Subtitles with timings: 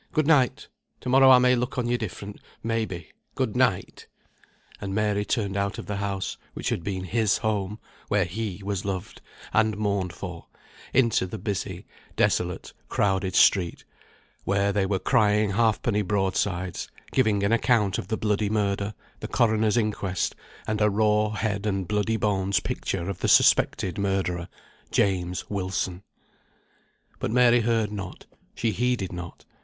[0.13, 0.67] Good night.
[1.01, 3.11] To morrow I may look on you different, may be.
[3.35, 4.07] Good night."
[4.79, 7.77] And Mary turned out of the house, which had been his home,
[8.07, 9.21] where he was loved,
[9.53, 10.47] and mourned for,
[10.91, 11.85] into the busy,
[12.15, 13.85] desolate, crowded street,
[14.43, 19.77] where they were crying halfpenny broadsides, giving an account of the bloody murder, the coroner's
[19.77, 24.47] inquest, and a raw head and bloody bones picture of the suspected murderer,
[24.89, 26.01] James Wilson.
[27.19, 28.25] But Mary heard not,
[28.55, 29.45] she heeded not.